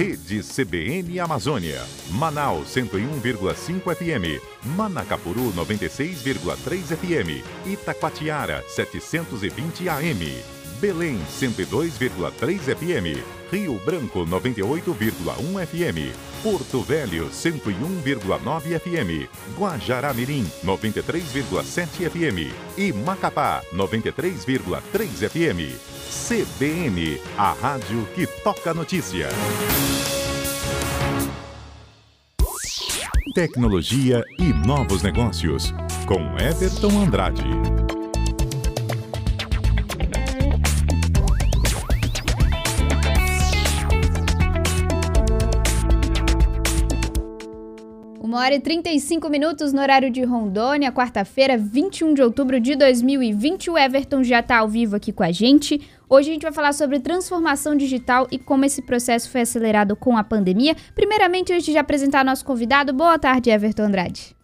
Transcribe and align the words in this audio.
Rede 0.00 0.42
CBN 0.42 1.20
Amazônia. 1.20 1.86
Manaus 2.12 2.74
101,5 2.74 3.94
FM. 3.94 4.40
Manacapuru 4.74 5.52
96,3 5.52 6.96
FM. 6.96 7.44
Itacoatiara 7.70 8.64
720 8.66 9.90
AM. 9.90 10.42
Belém 10.80 11.18
102,3 11.38 12.74
FM. 12.74 13.39
Rio 13.50 13.78
Branco 13.84 14.24
98,1 14.24 15.66
FM. 15.66 16.14
Porto 16.42 16.82
Velho 16.82 17.28
101,9 17.28 18.78
FM. 18.78 19.28
Guajará-Mirim 19.58 20.44
93,7 20.64 22.08
FM. 22.08 22.52
E 22.78 22.92
Macapá 22.92 23.62
93,3 23.72 25.28
FM. 25.28 25.76
CBN, 26.10 27.20
a 27.36 27.52
rádio 27.52 28.06
que 28.14 28.26
toca 28.26 28.72
notícia. 28.72 29.28
Tecnologia 33.34 34.24
e 34.38 34.52
novos 34.66 35.02
negócios, 35.02 35.72
com 36.06 36.36
Everton 36.36 37.00
Andrade. 37.00 37.69
Hora 48.40 48.54
e 48.54 48.60
35 48.60 49.28
minutos 49.28 49.72
no 49.72 49.80
horário 49.80 50.10
de 50.10 50.22
Rondônia, 50.22 50.90
quarta-feira, 50.90 51.58
21 51.58 52.14
de 52.14 52.22
outubro 52.22 52.58
de 52.58 52.74
2020. 52.74 53.70
O 53.70 53.78
Everton 53.78 54.22
já 54.22 54.40
está 54.40 54.58
ao 54.58 54.68
vivo 54.68 54.96
aqui 54.96 55.12
com 55.12 55.22
a 55.22 55.30
gente. 55.30 55.80
Hoje 56.08 56.30
a 56.30 56.32
gente 56.32 56.42
vai 56.42 56.52
falar 56.52 56.72
sobre 56.72 57.00
transformação 57.00 57.76
digital 57.76 58.26
e 58.30 58.38
como 58.38 58.64
esse 58.64 58.82
processo 58.82 59.30
foi 59.30 59.42
acelerado 59.42 59.94
com 59.94 60.16
a 60.16 60.24
pandemia. 60.24 60.74
Primeiramente, 60.94 61.52
antes 61.52 61.66
de 61.66 61.78
apresentar 61.78 62.24
nosso 62.24 62.44
convidado, 62.44 62.92
boa 62.92 63.18
tarde, 63.18 63.50
Everton 63.50 63.84
Andrade. 63.84 64.39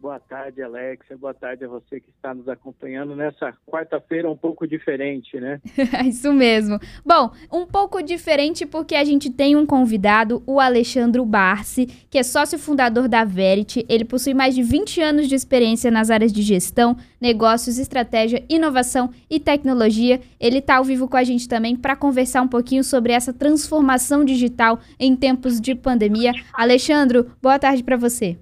Boa 0.00 0.18
tarde, 0.18 0.62
Alexia. 0.62 1.14
Boa 1.14 1.34
tarde 1.34 1.62
a 1.62 1.68
você 1.68 2.00
que 2.00 2.08
está 2.08 2.32
nos 2.32 2.48
acompanhando 2.48 3.14
nessa 3.14 3.52
quarta-feira 3.66 4.30
um 4.30 4.36
pouco 4.36 4.66
diferente, 4.66 5.38
né? 5.38 5.60
Isso 6.08 6.32
mesmo. 6.32 6.80
Bom, 7.04 7.30
um 7.52 7.66
pouco 7.66 8.02
diferente 8.02 8.64
porque 8.64 8.94
a 8.94 9.04
gente 9.04 9.28
tem 9.28 9.56
um 9.56 9.66
convidado, 9.66 10.42
o 10.46 10.58
Alexandre 10.58 11.22
Barsi, 11.22 11.84
que 12.08 12.16
é 12.16 12.22
sócio 12.22 12.58
fundador 12.58 13.08
da 13.08 13.24
Verity. 13.24 13.84
Ele 13.90 14.06
possui 14.06 14.32
mais 14.32 14.54
de 14.54 14.62
20 14.62 15.02
anos 15.02 15.28
de 15.28 15.34
experiência 15.34 15.90
nas 15.90 16.08
áreas 16.08 16.32
de 16.32 16.40
gestão, 16.40 16.96
negócios, 17.20 17.78
estratégia, 17.78 18.42
inovação 18.48 19.10
e 19.28 19.38
tecnologia. 19.38 20.18
Ele 20.40 20.60
está 20.60 20.76
ao 20.76 20.84
vivo 20.84 21.08
com 21.08 21.18
a 21.18 21.24
gente 21.24 21.46
também 21.46 21.76
para 21.76 21.94
conversar 21.94 22.40
um 22.40 22.48
pouquinho 22.48 22.82
sobre 22.82 23.12
essa 23.12 23.34
transformação 23.34 24.24
digital 24.24 24.80
em 24.98 25.14
tempos 25.14 25.60
de 25.60 25.74
pandemia. 25.74 26.32
Alexandre, 26.54 27.26
boa 27.42 27.58
tarde 27.58 27.84
para 27.84 27.98
você. 27.98 28.38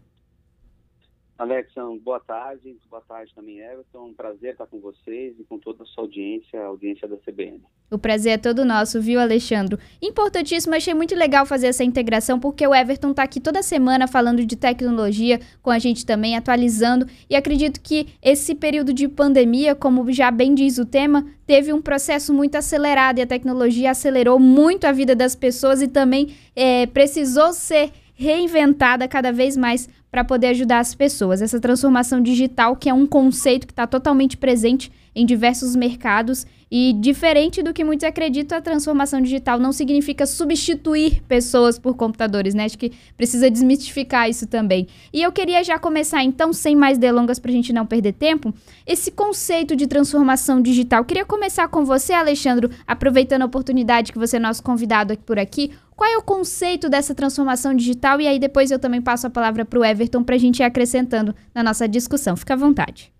Alexão, 1.38 1.96
boa 1.98 2.18
tarde. 2.18 2.76
Boa 2.90 3.00
tarde 3.00 3.32
também, 3.32 3.60
Everton. 3.60 4.06
Um 4.06 4.12
prazer 4.12 4.52
estar 4.52 4.66
com 4.66 4.80
vocês 4.80 5.38
e 5.38 5.44
com 5.44 5.56
toda 5.56 5.84
a 5.84 5.86
sua 5.86 6.02
audiência, 6.02 6.60
a 6.60 6.66
audiência 6.66 7.06
da 7.06 7.16
CBN. 7.18 7.62
O 7.92 7.96
prazer 7.96 8.32
é 8.32 8.36
todo 8.36 8.64
nosso, 8.64 9.00
viu, 9.00 9.20
Alexandre? 9.20 9.78
Importantíssimo, 10.02 10.74
achei 10.74 10.92
muito 10.92 11.14
legal 11.14 11.46
fazer 11.46 11.68
essa 11.68 11.84
integração, 11.84 12.40
porque 12.40 12.66
o 12.66 12.74
Everton 12.74 13.12
está 13.12 13.22
aqui 13.22 13.38
toda 13.38 13.62
semana 13.62 14.08
falando 14.08 14.44
de 14.44 14.56
tecnologia 14.56 15.38
com 15.62 15.70
a 15.70 15.78
gente 15.78 16.04
também, 16.04 16.36
atualizando. 16.36 17.06
E 17.30 17.36
acredito 17.36 17.80
que 17.80 18.08
esse 18.20 18.52
período 18.56 18.92
de 18.92 19.06
pandemia, 19.06 19.76
como 19.76 20.10
já 20.10 20.32
bem 20.32 20.56
diz 20.56 20.76
o 20.76 20.84
tema, 20.84 21.24
teve 21.46 21.72
um 21.72 21.80
processo 21.80 22.34
muito 22.34 22.56
acelerado 22.56 23.20
e 23.20 23.22
a 23.22 23.26
tecnologia 23.26 23.92
acelerou 23.92 24.40
muito 24.40 24.88
a 24.88 24.92
vida 24.92 25.14
das 25.14 25.36
pessoas 25.36 25.80
e 25.80 25.86
também 25.86 26.34
é, 26.56 26.84
precisou 26.88 27.52
ser 27.52 27.92
reinventada 28.18 29.06
cada 29.06 29.32
vez 29.32 29.56
mais 29.56 29.88
para 30.10 30.24
poder 30.24 30.48
ajudar 30.48 30.80
as 30.80 30.92
pessoas. 30.92 31.40
Essa 31.40 31.60
transformação 31.60 32.20
digital, 32.20 32.74
que 32.74 32.88
é 32.88 32.94
um 32.94 33.06
conceito 33.06 33.64
que 33.64 33.72
está 33.72 33.86
totalmente 33.86 34.36
presente 34.36 34.90
em 35.14 35.24
diversos 35.24 35.76
mercados 35.76 36.44
e 36.70 36.94
diferente 37.00 37.62
do 37.62 37.72
que 37.72 37.84
muitos 37.84 38.04
acreditam, 38.04 38.58
a 38.58 38.60
transformação 38.60 39.20
digital 39.20 39.58
não 39.58 39.72
significa 39.72 40.26
substituir 40.26 41.22
pessoas 41.28 41.78
por 41.78 41.94
computadores, 41.94 42.54
né? 42.54 42.64
Acho 42.64 42.76
que 42.76 42.92
precisa 43.16 43.50
desmistificar 43.50 44.28
isso 44.28 44.46
também. 44.46 44.88
E 45.12 45.22
eu 45.22 45.30
queria 45.30 45.62
já 45.62 45.78
começar, 45.78 46.22
então, 46.22 46.52
sem 46.52 46.74
mais 46.74 46.98
delongas 46.98 47.38
para 47.38 47.50
a 47.50 47.54
gente 47.54 47.72
não 47.72 47.86
perder 47.86 48.12
tempo, 48.12 48.52
esse 48.86 49.10
conceito 49.10 49.76
de 49.76 49.86
transformação 49.86 50.60
digital. 50.60 51.04
Queria 51.04 51.24
começar 51.24 51.68
com 51.68 51.84
você, 51.84 52.12
Alexandre, 52.12 52.70
aproveitando 52.86 53.42
a 53.42 53.46
oportunidade 53.46 54.12
que 54.12 54.18
você 54.18 54.36
é 54.36 54.40
nosso 54.40 54.62
convidado 54.62 55.12
aqui 55.12 55.22
por 55.22 55.38
aqui. 55.38 55.70
Qual 55.98 56.08
é 56.08 56.16
o 56.16 56.22
conceito 56.22 56.88
dessa 56.88 57.12
transformação 57.12 57.74
digital? 57.74 58.20
E 58.20 58.28
aí 58.28 58.38
depois 58.38 58.70
eu 58.70 58.78
também 58.78 59.02
passo 59.02 59.26
a 59.26 59.30
palavra 59.30 59.64
para 59.64 59.80
o 59.80 59.84
Everton 59.84 60.22
para 60.22 60.36
a 60.36 60.38
gente 60.38 60.60
ir 60.60 60.62
acrescentando 60.62 61.34
na 61.52 61.60
nossa 61.60 61.88
discussão. 61.88 62.36
Fica 62.36 62.54
à 62.54 62.56
vontade. 62.56 63.12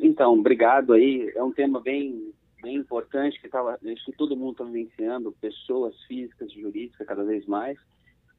Então, 0.00 0.32
obrigado 0.32 0.94
aí. 0.94 1.30
É 1.36 1.42
um 1.42 1.52
tema 1.52 1.78
bem, 1.78 2.32
bem 2.62 2.76
importante 2.76 3.38
que, 3.38 3.50
tava, 3.50 3.78
que 3.78 4.12
todo 4.12 4.34
mundo 4.34 4.52
está 4.52 4.64
vivenciando, 4.64 5.30
pessoas 5.32 5.94
físicas 6.04 6.50
jurídicas 6.54 7.06
cada 7.06 7.22
vez 7.22 7.44
mais. 7.44 7.78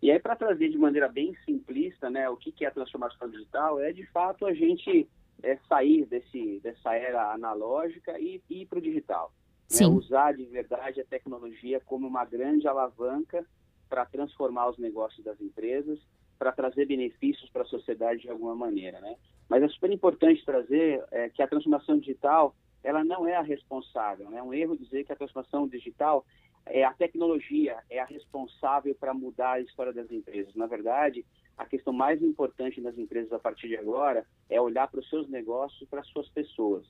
E 0.01 0.09
aí, 0.09 0.17
para 0.17 0.35
trazer 0.35 0.69
de 0.69 0.77
maneira 0.79 1.07
bem 1.07 1.35
simplista, 1.45 2.09
né, 2.09 2.27
o 2.31 2.35
que, 2.35 2.51
que 2.51 2.65
é 2.65 2.69
a 2.69 2.71
transformação 2.71 3.29
digital, 3.29 3.79
é 3.79 3.93
de 3.93 4.07
fato 4.07 4.43
a 4.43 4.55
gente 4.55 5.07
é, 5.43 5.55
sair 5.69 6.07
desse, 6.07 6.59
dessa 6.63 6.95
era 6.95 7.31
analógica 7.31 8.19
e, 8.19 8.41
e 8.49 8.63
ir 8.63 8.65
para 8.65 8.79
o 8.79 8.81
digital. 8.81 9.31
Né, 9.79 9.87
usar 9.87 10.33
de 10.33 10.45
verdade 10.45 10.99
a 10.99 11.05
tecnologia 11.05 11.79
como 11.85 12.07
uma 12.07 12.25
grande 12.25 12.67
alavanca 12.67 13.45
para 13.89 14.05
transformar 14.05 14.69
os 14.69 14.77
negócios 14.77 15.23
das 15.23 15.39
empresas, 15.39 15.99
para 16.37 16.51
trazer 16.51 16.85
benefícios 16.85 17.49
para 17.49 17.61
a 17.61 17.65
sociedade 17.65 18.21
de 18.21 18.29
alguma 18.29 18.55
maneira, 18.55 18.99
né? 18.99 19.15
Mas 19.47 19.63
é 19.63 19.67
super 19.67 19.91
importante 19.91 20.43
trazer 20.45 21.03
é, 21.11 21.29
que 21.29 21.41
a 21.41 21.47
transformação 21.47 21.99
digital 21.99 22.55
ela 22.83 23.03
não 23.03 23.27
é 23.27 23.35
a 23.35 23.41
responsável, 23.41 24.29
né? 24.29 24.39
É 24.39 24.43
um 24.43 24.53
erro 24.53 24.77
dizer 24.77 25.03
que 25.03 25.11
a 25.11 25.15
transformação 25.15 25.67
digital 25.67 26.25
é 26.65 26.83
a 26.83 26.93
tecnologia 26.93 27.77
é 27.89 27.99
a 27.99 28.05
responsável 28.05 28.95
para 28.95 29.13
mudar 29.13 29.53
a 29.53 29.59
história 29.59 29.93
das 29.93 30.11
empresas. 30.11 30.55
Na 30.55 30.67
verdade, 30.67 31.25
a 31.57 31.65
questão 31.65 31.93
mais 31.93 32.21
importante 32.21 32.81
das 32.81 32.97
empresas 32.97 33.31
a 33.33 33.39
partir 33.39 33.67
de 33.67 33.77
agora 33.77 34.25
é 34.49 34.59
olhar 34.59 34.87
para 34.87 34.99
os 34.99 35.09
seus 35.09 35.29
negócios, 35.29 35.87
para 35.89 36.01
as 36.01 36.07
suas 36.07 36.27
pessoas. 36.29 36.87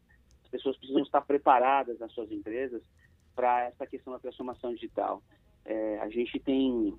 As 0.52 0.60
pessoas 0.60 0.78
precisam 0.78 1.02
estar 1.02 1.22
preparadas 1.22 1.98
nas 1.98 2.12
suas 2.12 2.30
empresas 2.30 2.84
para 3.34 3.68
essa 3.68 3.88
questão 3.88 4.12
da 4.12 4.20
transformação 4.20 4.74
digital. 4.74 5.24
É, 5.64 5.98
a 6.00 6.10
gente 6.10 6.38
tem 6.40 6.94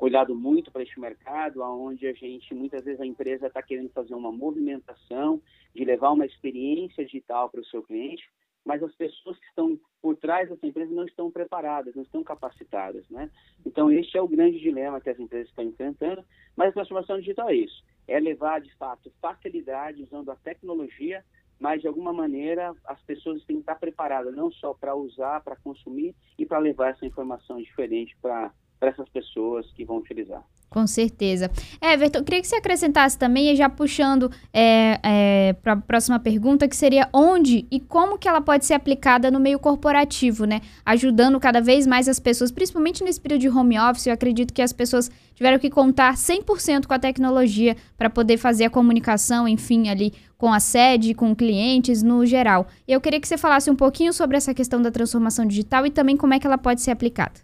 olhado 0.00 0.34
muito 0.34 0.72
para 0.72 0.82
este 0.82 0.98
mercado, 0.98 1.62
onde 1.62 2.08
a 2.08 2.12
gente, 2.12 2.52
muitas 2.54 2.84
vezes, 2.84 3.00
a 3.00 3.06
empresa 3.06 3.46
está 3.46 3.62
querendo 3.62 3.90
fazer 3.90 4.14
uma 4.14 4.32
movimentação 4.32 5.40
de 5.72 5.84
levar 5.84 6.10
uma 6.10 6.26
experiência 6.26 7.04
digital 7.04 7.48
para 7.48 7.60
o 7.60 7.64
seu 7.66 7.82
cliente, 7.84 8.28
mas 8.64 8.82
as 8.82 8.94
pessoas 8.96 9.38
que 9.38 9.46
estão 9.46 9.78
por 10.02 10.16
trás 10.16 10.48
dessa 10.48 10.66
empresa 10.66 10.92
não 10.92 11.04
estão 11.04 11.30
preparadas, 11.30 11.94
não 11.94 12.02
estão 12.02 12.22
capacitadas, 12.24 13.08
né? 13.08 13.30
Então, 13.64 13.90
este 13.90 14.18
é 14.18 14.20
o 14.20 14.28
grande 14.28 14.58
dilema 14.58 15.00
que 15.00 15.08
as 15.08 15.18
empresas 15.18 15.48
estão 15.48 15.64
enfrentando, 15.64 16.24
mas 16.56 16.70
a 16.70 16.72
transformação 16.72 17.18
digital 17.18 17.48
é 17.48 17.54
isso, 17.54 17.84
é 18.08 18.18
levar, 18.18 18.60
de 18.60 18.74
fato, 18.74 19.12
facilidade 19.20 20.02
usando 20.02 20.30
a 20.30 20.36
tecnologia, 20.36 21.24
mas, 21.58 21.80
de 21.80 21.88
alguma 21.88 22.12
maneira, 22.12 22.72
as 22.84 23.00
pessoas 23.02 23.44
têm 23.44 23.56
que 23.56 23.62
estar 23.62 23.74
preparadas 23.74 24.34
não 24.34 24.50
só 24.50 24.72
para 24.74 24.94
usar, 24.94 25.42
para 25.42 25.56
consumir 25.56 26.14
e 26.38 26.46
para 26.46 26.58
levar 26.58 26.90
essa 26.90 27.04
informação 27.04 27.60
diferente 27.60 28.16
para 28.22 28.52
essas 28.80 29.08
pessoas 29.08 29.70
que 29.72 29.84
vão 29.84 29.98
utilizar. 29.98 30.44
Com 30.70 30.86
certeza. 30.86 31.50
Everton, 31.80 32.22
queria 32.22 32.42
que 32.42 32.46
você 32.46 32.56
acrescentasse 32.56 33.18
também, 33.18 33.56
já 33.56 33.70
puxando 33.70 34.30
é, 34.52 35.00
é, 35.02 35.52
para 35.54 35.72
a 35.72 35.76
próxima 35.76 36.20
pergunta, 36.20 36.68
que 36.68 36.76
seria 36.76 37.08
onde 37.12 37.66
e 37.70 37.80
como 37.80 38.18
que 38.18 38.28
ela 38.28 38.40
pode 38.40 38.66
ser 38.66 38.74
aplicada 38.74 39.30
no 39.30 39.40
meio 39.40 39.58
corporativo, 39.58 40.44
né? 40.44 40.60
Ajudando 40.84 41.40
cada 41.40 41.60
vez 41.60 41.86
mais 41.86 42.06
as 42.06 42.20
pessoas, 42.20 42.52
principalmente 42.52 43.02
nesse 43.02 43.18
período 43.18 43.40
de 43.40 43.48
home 43.48 43.78
office, 43.78 44.06
eu 44.06 44.12
acredito 44.12 44.52
que 44.52 44.60
as 44.60 44.72
pessoas 44.72 45.10
tiveram 45.34 45.58
que 45.58 45.70
contar 45.70 46.14
100% 46.14 46.86
com 46.86 46.92
a 46.92 46.98
tecnologia 46.98 47.74
para 47.96 48.10
poder 48.10 48.36
fazer 48.36 48.66
a 48.66 48.70
comunicação, 48.70 49.48
enfim, 49.48 49.88
ali 49.88 50.12
com 50.38 50.52
a 50.52 50.60
sede, 50.60 51.14
com 51.14 51.34
clientes, 51.34 52.02
no 52.02 52.24
geral. 52.24 52.68
Eu 52.86 53.00
queria 53.00 53.20
que 53.20 53.26
você 53.26 53.36
falasse 53.36 53.68
um 53.70 53.76
pouquinho 53.76 54.12
sobre 54.12 54.36
essa 54.36 54.54
questão 54.54 54.80
da 54.80 54.90
transformação 54.90 55.44
digital 55.44 55.84
e 55.84 55.90
também 55.90 56.16
como 56.16 56.32
é 56.32 56.38
que 56.38 56.46
ela 56.46 56.56
pode 56.56 56.80
ser 56.80 56.92
aplicada. 56.92 57.40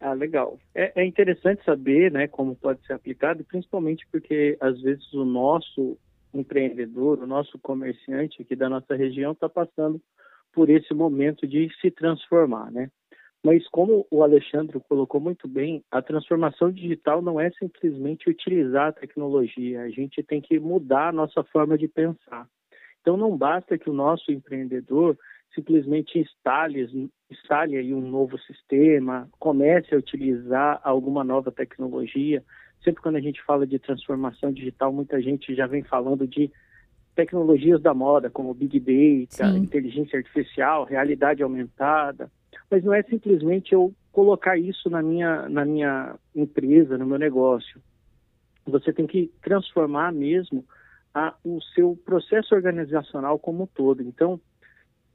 Ah, 0.00 0.12
legal. 0.12 0.56
É, 0.72 1.02
é, 1.02 1.04
interessante 1.04 1.64
saber 1.64 2.12
né, 2.12 2.28
como 2.28 2.54
pode 2.54 2.84
ser 2.86 2.92
aplicado, 2.92 3.42
principalmente 3.44 4.06
porque, 4.12 4.56
às 4.60 4.80
vezes, 4.80 5.12
o 5.12 5.24
nosso 5.24 5.98
empreendedor, 6.32 7.18
o 7.18 7.26
nosso 7.26 7.58
comerciante 7.58 8.40
aqui 8.40 8.54
da 8.54 8.68
nossa 8.68 8.94
região 8.94 9.32
está 9.32 9.48
passando 9.48 10.00
por 10.52 10.70
esse 10.70 10.94
momento 10.94 11.46
de 11.46 11.68
se 11.80 11.90
transformar, 11.90 12.70
né? 12.70 12.90
Mas 13.46 13.64
como 13.68 14.04
o 14.10 14.24
Alexandre 14.24 14.80
colocou 14.88 15.20
muito 15.20 15.46
bem, 15.46 15.80
a 15.88 16.02
transformação 16.02 16.68
digital 16.68 17.22
não 17.22 17.40
é 17.40 17.48
simplesmente 17.52 18.28
utilizar 18.28 18.88
a 18.88 18.92
tecnologia, 18.92 19.82
a 19.82 19.88
gente 19.88 20.20
tem 20.20 20.40
que 20.40 20.58
mudar 20.58 21.10
a 21.10 21.12
nossa 21.12 21.44
forma 21.44 21.78
de 21.78 21.86
pensar. 21.86 22.48
Então 23.00 23.16
não 23.16 23.36
basta 23.36 23.78
que 23.78 23.88
o 23.88 23.92
nosso 23.92 24.32
empreendedor 24.32 25.16
simplesmente 25.54 26.18
instale, 26.18 27.08
instale 27.30 27.76
aí 27.76 27.94
um 27.94 28.00
novo 28.00 28.36
sistema, 28.36 29.28
comece 29.38 29.94
a 29.94 29.98
utilizar 29.98 30.80
alguma 30.82 31.22
nova 31.22 31.52
tecnologia. 31.52 32.42
Sempre 32.82 33.00
quando 33.00 33.14
a 33.14 33.20
gente 33.20 33.40
fala 33.44 33.64
de 33.64 33.78
transformação 33.78 34.50
digital, 34.50 34.92
muita 34.92 35.22
gente 35.22 35.54
já 35.54 35.68
vem 35.68 35.84
falando 35.84 36.26
de 36.26 36.50
tecnologias 37.14 37.80
da 37.80 37.94
moda, 37.94 38.28
como 38.28 38.52
Big 38.52 38.80
Data, 38.80 39.52
Sim. 39.52 39.58
inteligência 39.58 40.18
artificial, 40.18 40.82
realidade 40.82 41.44
aumentada. 41.44 42.28
Mas 42.70 42.84
não 42.84 42.92
é 42.92 43.02
simplesmente 43.02 43.72
eu 43.72 43.94
colocar 44.12 44.56
isso 44.56 44.88
na 44.88 45.02
minha, 45.02 45.48
na 45.48 45.64
minha 45.64 46.16
empresa, 46.34 46.98
no 46.98 47.06
meu 47.06 47.18
negócio. 47.18 47.80
Você 48.66 48.92
tem 48.92 49.06
que 49.06 49.30
transformar 49.42 50.12
mesmo 50.12 50.64
a, 51.14 51.34
o 51.44 51.60
seu 51.74 51.98
processo 52.04 52.54
organizacional 52.54 53.38
como 53.38 53.64
um 53.64 53.66
todo. 53.66 54.02
Então, 54.02 54.40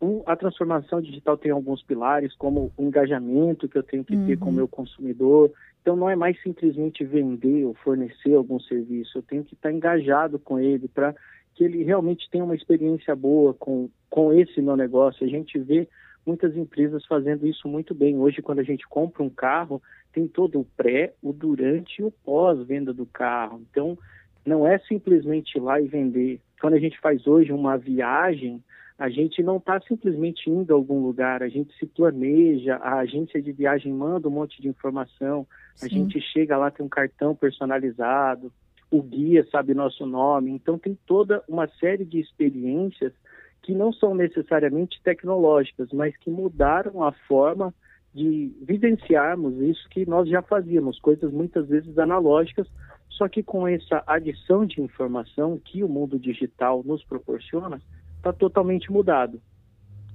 um, 0.01 0.24
a 0.25 0.36
transformação 0.36 1.01
digital 1.01 1.38
tem 1.38 1.51
alguns 1.51 1.83
pilares, 1.83 2.36
como 2.36 2.71
o 2.75 2.83
engajamento 2.83 3.68
que 3.69 3.77
eu 3.77 3.83
tenho 3.83 4.03
que 4.03 4.15
uhum. 4.15 4.25
ter 4.25 4.38
com 4.38 4.45
o 4.45 4.48
uhum. 4.50 4.56
meu 4.56 4.68
consumidor. 4.68 5.51
Então, 5.81 5.95
não 5.95 6.09
é 6.09 6.15
mais 6.15 6.42
simplesmente 6.42 7.03
vender 7.03 7.65
ou 7.65 7.74
fornecer 7.75 8.33
algum 8.33 8.59
serviço, 8.59 9.18
eu 9.18 9.24
tenho 9.24 9.44
que 9.44 9.53
estar 9.53 9.71
engajado 9.71 10.39
com 10.39 10.59
ele 10.59 10.88
para 10.88 11.13
que 11.53 11.63
ele 11.63 11.83
realmente 11.83 12.30
tenha 12.31 12.44
uma 12.44 12.56
experiência 12.56 13.15
boa 13.15 13.53
com, 13.53 13.89
com 14.09 14.33
esse 14.33 14.62
meu 14.62 14.75
negócio. 14.75 15.25
A 15.25 15.30
gente 15.30 15.59
vê 15.59 15.88
muitas 16.25 16.56
empresas 16.56 17.06
fazendo 17.06 17.47
isso 17.47 17.68
muito 17.68 17.94
bem. 17.94 18.18
Hoje, 18.18 18.41
quando 18.41 18.59
a 18.59 18.63
gente 18.63 18.88
compra 18.88 19.23
um 19.23 19.29
carro, 19.29 19.81
tem 20.13 20.27
todo 20.27 20.59
o 20.59 20.65
pré, 20.65 21.13
o 21.21 21.31
durante 21.33 22.01
e 22.01 22.06
o 22.06 22.12
pós-venda 22.12 22.94
do 22.94 23.06
carro. 23.06 23.62
Então, 23.69 23.97
não 24.45 24.68
é 24.68 24.79
simplesmente 24.79 25.57
ir 25.57 25.62
lá 25.62 25.79
e 25.79 25.88
vender. 25.88 26.39
Quando 26.59 26.73
a 26.75 26.79
gente 26.79 27.00
faz 27.00 27.25
hoje 27.27 27.51
uma 27.51 27.77
viagem, 27.77 28.63
a 28.97 29.09
gente 29.09 29.41
não 29.41 29.57
está 29.57 29.79
simplesmente 29.81 30.47
indo 30.47 30.71
a 30.71 30.75
algum 30.75 31.01
lugar, 31.01 31.41
a 31.41 31.50
gente 31.50 31.75
se 31.77 31.88
planeja, 31.88 32.75
a 32.75 33.00
agência 33.00 33.41
de 33.41 33.51
viagem 33.51 33.91
manda 33.91 34.27
um 34.27 34.31
monte 34.31 34.62
de 34.62 34.67
informação, 34.67 35.47
Sim. 35.74 35.85
a 35.85 35.89
gente 35.89 36.21
chega 36.21 36.56
lá, 36.56 36.69
tem 36.69 36.85
um 36.85 36.89
cartão 36.89 37.35
personalizado, 37.35 38.53
o 38.91 39.01
guia 39.01 39.44
sabe 39.50 39.74
nosso 39.74 40.06
nome, 40.06 40.51
então 40.51 40.77
tem 40.77 40.95
toda 41.07 41.44
uma 41.47 41.67
série 41.79 42.06
de 42.06 42.19
experiências 42.19 43.12
que 43.61 43.73
não 43.73 43.93
são 43.93 44.15
necessariamente 44.15 45.01
tecnológicas, 45.03 45.89
mas 45.93 46.15
que 46.17 46.29
mudaram 46.29 47.03
a 47.03 47.11
forma 47.27 47.73
de 48.13 48.51
vivenciarmos 48.61 49.55
isso 49.61 49.87
que 49.89 50.05
nós 50.05 50.27
já 50.27 50.41
fazíamos, 50.41 50.99
coisas 50.99 51.31
muitas 51.31 51.67
vezes 51.67 51.97
analógicas, 51.97 52.67
só 53.09 53.27
que 53.27 53.43
com 53.43 53.67
essa 53.67 54.03
adição 54.07 54.65
de 54.65 54.81
informação 54.81 55.59
que 55.63 55.83
o 55.83 55.87
mundo 55.87 56.19
digital 56.19 56.83
nos 56.83 57.03
proporciona, 57.03 57.81
está 58.17 58.33
totalmente 58.33 58.91
mudado. 58.91 59.39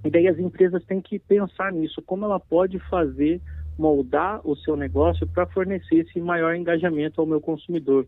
E 0.04 0.10
daí 0.10 0.28
as 0.28 0.38
empresas 0.38 0.84
têm 0.84 1.00
que 1.00 1.18
pensar 1.18 1.72
nisso, 1.72 2.02
como 2.02 2.24
ela 2.24 2.38
pode 2.38 2.78
fazer, 2.88 3.40
moldar 3.78 4.40
o 4.46 4.56
seu 4.56 4.76
negócio 4.76 5.26
para 5.26 5.46
fornecer 5.46 5.96
esse 5.96 6.20
maior 6.20 6.54
engajamento 6.54 7.20
ao 7.20 7.26
meu 7.26 7.40
consumidor. 7.40 8.06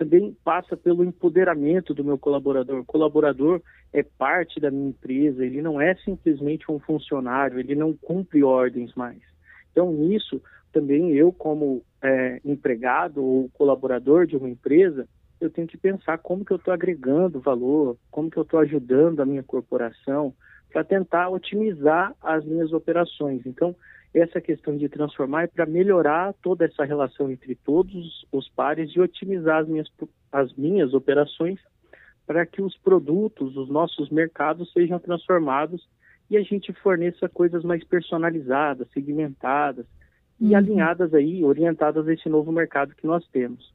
Também 0.00 0.34
passa 0.42 0.78
pelo 0.78 1.04
empoderamento 1.04 1.92
do 1.92 2.02
meu 2.02 2.16
colaborador. 2.16 2.80
O 2.80 2.84
colaborador 2.86 3.60
é 3.92 4.02
parte 4.02 4.58
da 4.58 4.70
minha 4.70 4.88
empresa, 4.88 5.44
ele 5.44 5.60
não 5.60 5.78
é 5.78 5.94
simplesmente 5.96 6.72
um 6.72 6.78
funcionário, 6.78 7.60
ele 7.60 7.74
não 7.74 7.92
cumpre 7.92 8.42
ordens 8.42 8.94
mais. 8.94 9.20
Então, 9.70 9.92
nisso, 9.92 10.40
também 10.72 11.12
eu, 11.12 11.30
como 11.30 11.84
é, 12.02 12.40
empregado 12.42 13.22
ou 13.22 13.50
colaborador 13.50 14.26
de 14.26 14.38
uma 14.38 14.48
empresa, 14.48 15.06
eu 15.38 15.50
tenho 15.50 15.68
que 15.68 15.76
pensar 15.76 16.16
como 16.16 16.46
que 16.46 16.52
eu 16.54 16.56
estou 16.56 16.72
agregando 16.72 17.38
valor, 17.38 17.98
como 18.10 18.30
que 18.30 18.38
eu 18.38 18.42
estou 18.42 18.60
ajudando 18.60 19.20
a 19.20 19.26
minha 19.26 19.42
corporação 19.42 20.32
para 20.72 20.82
tentar 20.82 21.28
otimizar 21.28 22.14
as 22.22 22.42
minhas 22.42 22.72
operações. 22.72 23.42
Então, 23.44 23.76
essa 24.12 24.40
questão 24.40 24.76
de 24.76 24.88
transformar 24.88 25.44
é 25.44 25.46
para 25.46 25.66
melhorar 25.66 26.34
toda 26.42 26.64
essa 26.64 26.84
relação 26.84 27.30
entre 27.30 27.54
todos 27.54 28.26
os 28.32 28.48
pares 28.48 28.90
e 28.90 29.00
otimizar 29.00 29.58
as 29.58 29.68
minhas, 29.68 29.88
as 30.32 30.52
minhas 30.54 30.92
operações 30.92 31.60
para 32.26 32.44
que 32.46 32.62
os 32.62 32.76
produtos, 32.78 33.56
os 33.56 33.68
nossos 33.68 34.10
mercados 34.10 34.72
sejam 34.72 34.98
transformados 34.98 35.88
e 36.28 36.36
a 36.36 36.42
gente 36.42 36.72
forneça 36.74 37.28
coisas 37.28 37.64
mais 37.64 37.82
personalizadas, 37.84 38.88
segmentadas, 38.92 39.86
e 40.40 40.50
uhum. 40.50 40.56
alinhadas 40.56 41.12
aí, 41.12 41.44
orientadas 41.44 42.08
a 42.08 42.12
esse 42.12 42.28
novo 42.28 42.50
mercado 42.50 42.94
que 42.94 43.06
nós 43.06 43.26
temos. 43.28 43.72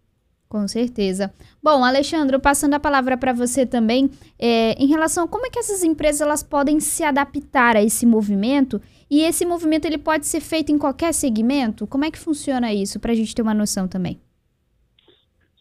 Com 0.47 0.68
certeza. 0.68 1.33
Bom, 1.62 1.83
Alexandre, 1.83 2.38
passando 2.39 2.75
a 2.75 2.80
palavra 2.80 3.18
para 3.18 3.33
você 3.33 3.65
também, 3.65 4.09
é, 4.38 4.74
em 4.74 4.88
relação 4.88 5.25
a 5.25 5.27
como 5.27 5.45
é 5.47 5.50
que 5.50 5.59
essas 5.59 5.83
empresas 5.83 6.21
elas 6.21 6.44
podem 6.44 6.80
se 6.80 7.03
adaptar 7.03 7.75
a 7.75 7.83
esse 7.83 8.06
movimento 8.06 8.80
e 9.09 9.21
esse 9.24 9.45
movimento 9.45 9.86
ele 9.86 9.97
pode 9.97 10.25
ser 10.27 10.39
feito 10.39 10.71
em 10.71 10.77
qualquer 10.77 11.13
segmento? 11.13 11.88
Como 11.88 12.06
é 12.06 12.12
que 12.12 12.19
funciona 12.19 12.74
isso, 12.74 13.00
para 13.00 13.12
a 13.12 13.15
gente 13.15 13.33
ter 13.33 13.42
uma 13.42 13.53
noção 13.53 13.88
também? 13.88 14.21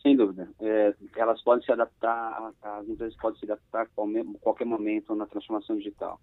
Sem 0.03 0.15
dúvida. 0.15 0.49
É, 0.61 0.95
elas 1.17 1.43
podem 1.43 1.65
se 1.65 1.73
adaptar, 1.73 2.53
as 2.63 2.87
empresas 2.87 3.17
podem 3.17 3.39
se 3.39 3.47
adaptar 3.47 3.83
a 3.83 4.39
qualquer 4.41 4.67
momento 4.67 5.15
na 5.15 5.27
transformação 5.27 5.77
digital. 5.77 6.21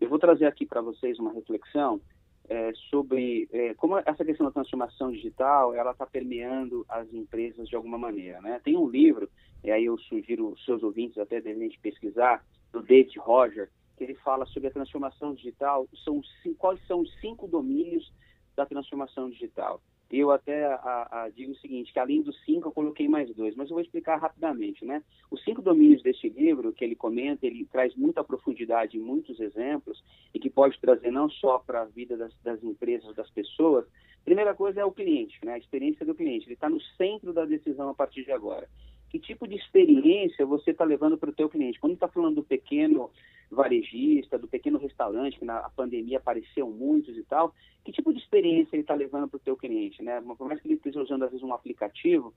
Eu 0.00 0.08
vou 0.08 0.18
trazer 0.18 0.46
aqui 0.46 0.64
para 0.64 0.80
vocês 0.80 1.18
uma 1.18 1.32
reflexão 1.32 2.00
é, 2.48 2.72
sobre 2.90 3.48
é, 3.52 3.74
como 3.74 3.98
essa 3.98 4.24
questão 4.24 4.46
da 4.46 4.52
transformação 4.52 5.12
digital 5.12 5.74
ela 5.74 5.92
está 5.92 6.06
permeando 6.06 6.84
as 6.88 7.12
empresas 7.12 7.68
de 7.68 7.76
alguma 7.76 7.98
maneira. 7.98 8.40
Né? 8.40 8.60
Tem 8.64 8.76
um 8.76 8.88
livro, 8.88 9.28
e 9.62 9.70
aí 9.70 9.84
eu 9.84 9.98
sugiro 9.98 10.52
os 10.52 10.64
seus 10.64 10.82
ouvintes 10.82 11.18
até 11.18 11.40
devem 11.40 11.70
pesquisar, 11.82 12.44
do 12.72 12.82
David 12.82 13.18
Roger, 13.18 13.70
que 13.96 14.04
ele 14.04 14.14
fala 14.16 14.46
sobre 14.46 14.68
a 14.68 14.72
transformação 14.72 15.34
digital, 15.34 15.88
são, 16.04 16.20
quais 16.56 16.80
são 16.86 17.00
os 17.00 17.20
cinco 17.20 17.46
domínios 17.48 18.12
da 18.54 18.64
transformação 18.66 19.28
digital. 19.30 19.80
Eu 20.10 20.30
até 20.30 20.64
a, 20.64 21.08
a, 21.10 21.28
digo 21.28 21.52
o 21.52 21.56
seguinte, 21.56 21.92
que 21.92 21.98
além 21.98 22.22
dos 22.22 22.38
cinco 22.44 22.68
eu 22.68 22.72
coloquei 22.72 23.06
mais 23.06 23.34
dois, 23.34 23.54
mas 23.54 23.68
eu 23.68 23.74
vou 23.74 23.82
explicar 23.82 24.16
rapidamente, 24.16 24.84
né? 24.84 25.02
Os 25.30 25.44
cinco 25.44 25.60
domínios 25.60 26.02
deste 26.02 26.30
livro 26.30 26.72
que 26.72 26.82
ele 26.82 26.96
comenta, 26.96 27.46
ele 27.46 27.66
traz 27.66 27.94
muita 27.94 28.24
profundidade, 28.24 28.98
muitos 28.98 29.38
exemplos 29.38 30.02
e 30.32 30.38
que 30.38 30.48
pode 30.48 30.80
trazer 30.80 31.10
não 31.10 31.28
só 31.28 31.58
para 31.58 31.82
a 31.82 31.84
vida 31.84 32.16
das, 32.16 32.32
das, 32.42 32.62
empresas, 32.64 33.14
das 33.14 33.28
pessoas. 33.30 33.84
Primeira 34.24 34.54
coisa 34.54 34.80
é 34.80 34.84
o 34.84 34.92
cliente, 34.92 35.38
né? 35.44 35.54
A 35.54 35.58
experiência 35.58 36.06
do 36.06 36.14
cliente. 36.14 36.46
Ele 36.46 36.54
está 36.54 36.70
no 36.70 36.80
centro 36.96 37.32
da 37.34 37.44
decisão 37.44 37.90
a 37.90 37.94
partir 37.94 38.24
de 38.24 38.32
agora 38.32 38.66
que 39.10 39.18
tipo 39.18 39.46
de 39.48 39.56
experiência 39.56 40.44
você 40.44 40.70
está 40.70 40.84
levando 40.84 41.16
para 41.16 41.30
o 41.30 41.34
teu 41.34 41.48
cliente. 41.48 41.80
Quando 41.80 41.94
está 41.94 42.08
falando 42.08 42.36
do 42.36 42.42
pequeno 42.42 43.10
varejista, 43.50 44.38
do 44.38 44.46
pequeno 44.46 44.78
restaurante, 44.78 45.38
que 45.38 45.44
na 45.44 45.70
pandemia 45.70 46.18
apareceu 46.18 46.70
muitos 46.70 47.16
e 47.16 47.24
tal, 47.24 47.54
que 47.84 47.92
tipo 47.92 48.12
de 48.12 48.18
experiência 48.18 48.76
ele 48.76 48.82
está 48.82 48.94
levando 48.94 49.28
para 49.28 49.38
o 49.38 49.40
teu 49.40 49.56
cliente, 49.56 50.02
né? 50.02 50.20
Por 50.20 50.46
mais 50.46 50.60
que 50.60 50.68
ele 50.68 50.74
esteja 50.74 51.00
usando, 51.00 51.24
às 51.24 51.30
vezes, 51.30 51.44
um 51.44 51.54
aplicativo, 51.54 52.34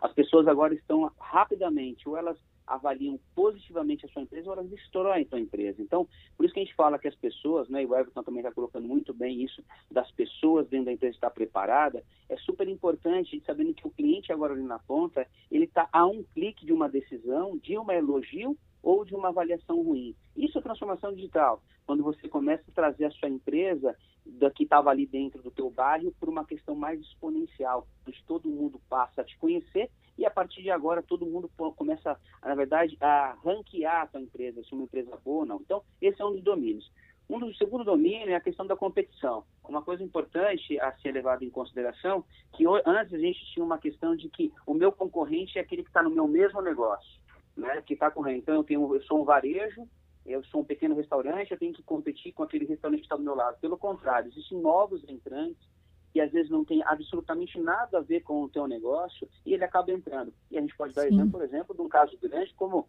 as 0.00 0.12
pessoas 0.12 0.46
agora 0.46 0.74
estão 0.74 1.10
rapidamente, 1.18 2.08
ou 2.08 2.16
elas 2.16 2.38
avaliam 2.66 3.18
positivamente 3.34 4.06
a 4.06 4.08
sua 4.08 4.22
empresa 4.22 4.48
ou 4.48 4.54
elas 4.54 4.68
destroem 4.68 5.24
a 5.24 5.28
sua 5.28 5.40
empresa. 5.40 5.80
Então, 5.82 6.06
por 6.36 6.44
isso 6.44 6.54
que 6.54 6.60
a 6.60 6.64
gente 6.64 6.74
fala 6.74 6.98
que 6.98 7.08
as 7.08 7.14
pessoas, 7.14 7.68
né, 7.68 7.82
e 7.82 7.86
o 7.86 7.94
Everton 7.94 8.22
também 8.22 8.40
está 8.40 8.52
colocando 8.52 8.86
muito 8.86 9.12
bem 9.12 9.42
isso, 9.42 9.62
das 9.90 10.10
pessoas 10.12 10.68
dentro 10.68 10.86
da 10.86 10.92
empresa 10.92 11.14
estar 11.14 11.30
preparada, 11.30 12.02
é 12.28 12.36
super 12.38 12.68
importante, 12.68 13.42
sabendo 13.46 13.74
que 13.74 13.86
o 13.86 13.90
cliente 13.90 14.32
agora 14.32 14.54
ali 14.54 14.62
na 14.62 14.78
ponta, 14.78 15.26
ele 15.50 15.64
está 15.64 15.88
a 15.92 16.06
um 16.06 16.22
clique 16.22 16.64
de 16.64 16.72
uma 16.72 16.88
decisão, 16.88 17.58
de 17.58 17.78
um 17.78 17.90
elogio 17.90 18.56
ou 18.82 19.04
de 19.04 19.14
uma 19.14 19.28
avaliação 19.28 19.82
ruim. 19.82 20.14
Isso 20.36 20.58
é 20.58 20.62
transformação 20.62 21.14
digital. 21.14 21.62
Quando 21.86 22.02
você 22.02 22.28
começa 22.28 22.64
a 22.68 22.74
trazer 22.74 23.04
a 23.04 23.10
sua 23.10 23.28
empresa 23.28 23.96
da 24.24 24.50
que 24.50 24.64
estava 24.64 24.90
ali 24.90 25.06
dentro 25.06 25.42
do 25.42 25.50
teu 25.50 25.70
bairro 25.70 26.12
para 26.18 26.30
uma 26.30 26.44
questão 26.44 26.74
mais 26.74 27.00
exponencial, 27.00 27.86
onde 28.06 28.22
todo 28.24 28.48
mundo 28.48 28.80
passa 28.88 29.20
a 29.20 29.24
te 29.24 29.36
conhecer 29.38 29.90
e 30.16 30.24
a 30.24 30.30
partir 30.30 30.62
de 30.62 30.70
agora 30.70 31.02
todo 31.02 31.26
mundo 31.26 31.50
começa, 31.76 32.18
na 32.42 32.54
verdade, 32.54 32.96
a 33.00 33.36
ranquear 33.44 34.02
a 34.02 34.06
tua 34.06 34.20
empresa, 34.20 34.62
se 34.62 34.72
é 34.72 34.74
uma 34.74 34.84
empresa 34.84 35.16
boa 35.24 35.40
ou 35.40 35.46
não. 35.46 35.60
Então, 35.60 35.82
esse 36.00 36.20
é 36.20 36.24
um 36.24 36.32
dos 36.32 36.42
domínios. 36.42 36.90
Um 37.28 37.38
do 37.38 37.54
segundo 37.54 37.84
domínio 37.84 38.30
é 38.30 38.34
a 38.34 38.40
questão 38.40 38.66
da 38.66 38.76
competição. 38.76 39.44
Uma 39.64 39.80
coisa 39.80 40.02
importante 40.02 40.78
a 40.78 40.92
ser 40.98 41.12
levada 41.12 41.44
em 41.44 41.50
consideração, 41.50 42.24
que 42.52 42.64
antes 42.84 43.14
a 43.14 43.18
gente 43.18 43.44
tinha 43.52 43.64
uma 43.64 43.78
questão 43.78 44.14
de 44.14 44.28
que 44.28 44.52
o 44.66 44.74
meu 44.74 44.92
concorrente 44.92 45.58
é 45.58 45.62
aquele 45.62 45.82
que 45.82 45.88
está 45.88 46.02
no 46.02 46.10
meu 46.10 46.28
mesmo 46.28 46.60
negócio, 46.60 47.21
né? 47.56 47.82
Que 47.82 47.94
está 47.94 48.10
correndo. 48.10 48.38
Então 48.38 48.54
eu 48.54 48.64
tenho, 48.64 48.94
eu 48.94 49.02
sou 49.02 49.20
um 49.20 49.24
varejo, 49.24 49.88
eu 50.24 50.42
sou 50.44 50.60
um 50.60 50.64
pequeno 50.64 50.94
restaurante, 50.94 51.50
eu 51.50 51.58
tenho 51.58 51.72
que 51.72 51.82
competir 51.82 52.32
com 52.32 52.42
aquele 52.42 52.64
restaurante 52.64 53.00
que 53.00 53.06
está 53.06 53.16
do 53.16 53.22
meu 53.22 53.34
lado. 53.34 53.58
Pelo 53.60 53.76
contrário, 53.76 54.30
existem 54.30 54.60
novos 54.60 55.02
entrantes 55.08 55.70
que 56.12 56.20
às 56.20 56.30
vezes 56.30 56.50
não 56.50 56.64
tem 56.64 56.82
absolutamente 56.84 57.58
nada 57.58 57.98
a 57.98 58.02
ver 58.02 58.20
com 58.20 58.42
o 58.42 58.48
teu 58.48 58.66
negócio 58.68 59.26
e 59.46 59.54
ele 59.54 59.64
acaba 59.64 59.90
entrando. 59.90 60.32
E 60.50 60.58
a 60.58 60.60
gente 60.60 60.76
pode 60.76 60.94
dar 60.94 61.02
Sim. 61.02 61.14
exemplo, 61.14 61.30
por 61.30 61.42
exemplo, 61.42 61.74
de 61.74 61.80
um 61.80 61.88
caso 61.88 62.16
grande 62.20 62.52
como 62.54 62.86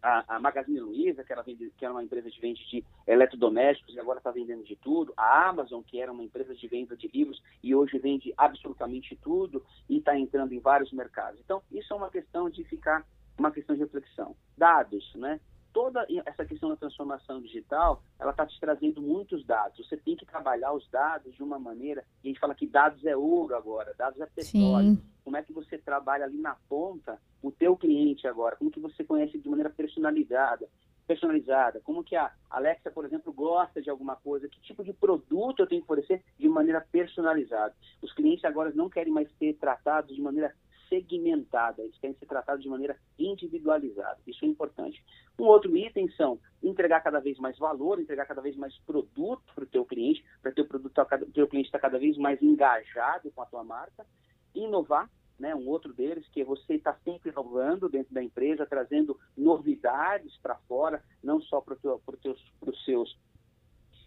a, 0.00 0.36
a 0.36 0.40
Magazine 0.40 0.78
Luiza, 0.78 1.24
que, 1.24 1.32
era, 1.32 1.42
que 1.42 1.84
era 1.84 1.92
uma 1.92 2.04
empresa 2.04 2.30
de 2.30 2.40
venda 2.40 2.60
de 2.60 2.84
eletrodomésticos 3.06 3.94
e 3.94 3.98
agora 3.98 4.18
está 4.18 4.30
vendendo 4.30 4.62
de 4.62 4.76
tudo, 4.76 5.12
a 5.16 5.48
Amazon, 5.48 5.82
que 5.82 6.00
era 6.00 6.12
uma 6.12 6.22
empresa 6.22 6.54
de 6.54 6.68
venda 6.68 6.96
de 6.96 7.08
livros 7.08 7.42
e 7.62 7.74
hoje 7.74 7.98
vende 7.98 8.32
absolutamente 8.36 9.16
tudo 9.16 9.64
e 9.88 9.98
está 9.98 10.16
entrando 10.16 10.52
em 10.52 10.60
vários 10.60 10.92
mercados. 10.92 11.40
Então, 11.40 11.60
isso 11.72 11.92
é 11.92 11.96
uma 11.96 12.10
questão 12.10 12.48
de 12.48 12.62
ficar, 12.64 13.04
uma 13.38 13.50
questão 13.50 13.74
de 13.74 13.82
reflexão. 13.82 14.36
Dados, 14.56 15.14
né? 15.14 15.40
toda 15.76 16.06
essa 16.24 16.42
questão 16.46 16.70
da 16.70 16.76
transformação 16.76 17.38
digital, 17.38 18.02
ela 18.18 18.30
está 18.30 18.46
te 18.46 18.58
trazendo 18.58 19.02
muitos 19.02 19.44
dados. 19.44 19.86
Você 19.86 19.94
tem 19.94 20.16
que 20.16 20.24
trabalhar 20.24 20.72
os 20.72 20.88
dados 20.88 21.34
de 21.34 21.42
uma 21.42 21.58
maneira, 21.58 22.02
e 22.24 22.28
a 22.28 22.32
gente 22.32 22.40
fala 22.40 22.54
que 22.54 22.66
dados 22.66 23.04
é 23.04 23.14
ouro 23.14 23.54
agora, 23.54 23.92
dados 23.94 24.18
é 24.18 24.24
petróleo. 24.24 24.94
Sim. 24.94 25.02
Como 25.22 25.36
é 25.36 25.42
que 25.42 25.52
você 25.52 25.76
trabalha 25.76 26.24
ali 26.24 26.38
na 26.38 26.56
ponta 26.66 27.20
o 27.42 27.52
teu 27.52 27.76
cliente 27.76 28.26
agora? 28.26 28.56
Como 28.56 28.70
que 28.70 28.80
você 28.80 29.04
conhece 29.04 29.38
de 29.38 29.48
maneira 29.50 29.68
personalizada? 29.68 30.66
personalizada, 31.06 31.80
como 31.84 32.02
que 32.02 32.16
a 32.16 32.32
Alexa, 32.50 32.90
por 32.90 33.04
exemplo, 33.04 33.32
gosta 33.32 33.80
de 33.80 33.88
alguma 33.88 34.16
coisa, 34.16 34.48
que 34.48 34.60
tipo 34.60 34.82
de 34.82 34.92
produto 34.92 35.60
eu 35.60 35.66
tenho 35.68 35.80
que 35.80 35.92
oferecer 35.92 36.20
de 36.36 36.48
maneira 36.48 36.84
personalizada. 36.90 37.72
Os 38.02 38.12
clientes 38.12 38.44
agora 38.44 38.72
não 38.74 38.90
querem 38.90 39.12
mais 39.12 39.30
ser 39.38 39.54
tratados 39.54 40.16
de 40.16 40.20
maneira 40.20 40.52
segmentada, 40.88 41.82
eles 41.82 41.98
querem 41.98 42.16
ser 42.16 42.26
tratados 42.26 42.62
de 42.62 42.68
maneira 42.68 42.96
individualizada. 43.18 44.18
Isso 44.26 44.44
é 44.44 44.48
importante. 44.48 45.02
Um 45.38 45.44
outro 45.44 45.76
item 45.76 46.08
são 46.12 46.38
entregar 46.62 47.00
cada 47.02 47.20
vez 47.20 47.38
mais 47.38 47.58
valor, 47.58 48.00
entregar 48.00 48.26
cada 48.26 48.40
vez 48.40 48.56
mais 48.56 48.76
produto 48.80 49.42
para 49.54 49.64
o 49.64 49.66
teu 49.66 49.84
cliente, 49.84 50.24
para 50.42 50.50
o 50.50 50.64
produto, 50.66 50.98
o 51.00 51.32
teu 51.32 51.46
cliente 51.48 51.66
estar 51.66 51.78
cada 51.78 51.98
vez 51.98 52.16
mais 52.16 52.40
engajado 52.42 53.30
com 53.32 53.42
a 53.42 53.46
tua 53.46 53.64
marca, 53.64 54.06
inovar, 54.54 55.10
né, 55.38 55.54
um 55.54 55.68
outro 55.68 55.92
deles, 55.92 56.26
que 56.28 56.40
é 56.40 56.44
você 56.44 56.74
está 56.74 56.94
sempre 57.04 57.30
inovando 57.30 57.90
dentro 57.90 58.14
da 58.14 58.22
empresa, 58.22 58.64
trazendo 58.64 59.20
novidades 59.36 60.34
para 60.38 60.56
fora, 60.66 61.02
não 61.22 61.42
só 61.42 61.60
para 61.60 61.74
os 61.74 62.84
seus 62.84 63.18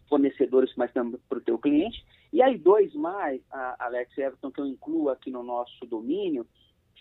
fornecedores, 0.09 0.73
mas 0.75 0.91
também 0.91 1.19
para 1.29 1.37
o 1.37 1.41
teu 1.41 1.59
cliente. 1.59 2.03
E 2.33 2.41
aí, 2.41 2.57
dois 2.57 2.93
mais, 2.95 3.41
a 3.51 3.85
Alex 3.85 4.17
Everton, 4.17 4.51
que 4.51 4.59
eu 4.59 4.65
incluo 4.65 5.09
aqui 5.09 5.29
no 5.29 5.43
nosso 5.43 5.85
domínio, 5.85 6.47